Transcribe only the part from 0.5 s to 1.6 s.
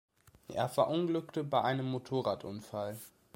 verunglückte